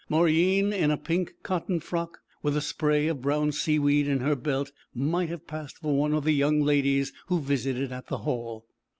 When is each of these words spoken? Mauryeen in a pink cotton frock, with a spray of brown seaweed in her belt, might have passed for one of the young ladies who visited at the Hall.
Mauryeen 0.09 0.73
in 0.73 0.89
a 0.89 0.97
pink 0.97 1.35
cotton 1.43 1.79
frock, 1.79 2.21
with 2.41 2.57
a 2.57 2.59
spray 2.61 3.05
of 3.05 3.21
brown 3.21 3.51
seaweed 3.51 4.07
in 4.07 4.19
her 4.21 4.35
belt, 4.35 4.71
might 4.95 5.29
have 5.29 5.45
passed 5.45 5.77
for 5.77 5.95
one 5.95 6.15
of 6.15 6.23
the 6.23 6.31
young 6.33 6.59
ladies 6.59 7.13
who 7.27 7.39
visited 7.39 7.91
at 7.91 8.07
the 8.07 8.17
Hall. 8.17 8.65